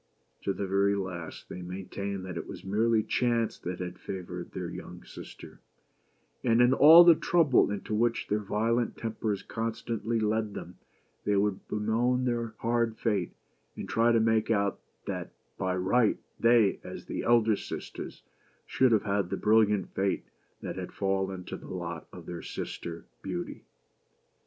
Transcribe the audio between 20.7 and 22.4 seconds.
had fallen to the lot of